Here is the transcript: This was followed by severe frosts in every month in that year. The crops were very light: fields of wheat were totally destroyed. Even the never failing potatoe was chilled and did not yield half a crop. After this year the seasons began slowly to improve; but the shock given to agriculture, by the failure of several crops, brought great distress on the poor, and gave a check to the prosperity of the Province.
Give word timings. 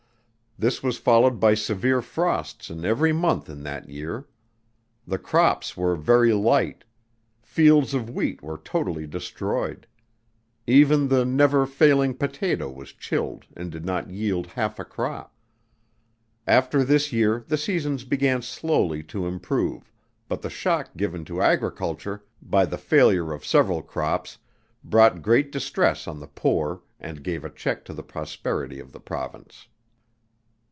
This 0.59 0.83
was 0.83 0.99
followed 0.99 1.39
by 1.39 1.55
severe 1.55 2.03
frosts 2.03 2.69
in 2.69 2.85
every 2.85 3.11
month 3.11 3.49
in 3.49 3.63
that 3.63 3.89
year. 3.89 4.27
The 5.07 5.17
crops 5.17 5.75
were 5.75 5.95
very 5.95 6.33
light: 6.33 6.83
fields 7.41 7.95
of 7.95 8.11
wheat 8.11 8.43
were 8.43 8.59
totally 8.59 9.07
destroyed. 9.07 9.87
Even 10.67 11.07
the 11.07 11.25
never 11.25 11.65
failing 11.65 12.13
potatoe 12.13 12.69
was 12.69 12.93
chilled 12.93 13.45
and 13.57 13.71
did 13.71 13.85
not 13.85 14.11
yield 14.11 14.45
half 14.47 14.77
a 14.77 14.85
crop. 14.85 15.33
After 16.45 16.83
this 16.83 17.11
year 17.11 17.43
the 17.47 17.57
seasons 17.57 18.03
began 18.03 18.43
slowly 18.43 19.01
to 19.03 19.25
improve; 19.25 19.91
but 20.27 20.43
the 20.43 20.49
shock 20.51 20.95
given 20.95 21.25
to 21.25 21.41
agriculture, 21.41 22.23
by 22.39 22.67
the 22.67 22.77
failure 22.77 23.33
of 23.33 23.43
several 23.43 23.81
crops, 23.81 24.37
brought 24.83 25.23
great 25.23 25.51
distress 25.51 26.07
on 26.07 26.19
the 26.19 26.27
poor, 26.27 26.83
and 26.99 27.23
gave 27.23 27.43
a 27.43 27.49
check 27.49 27.83
to 27.85 27.95
the 27.95 28.03
prosperity 28.03 28.79
of 28.79 28.91
the 28.91 28.99
Province. 29.01 29.67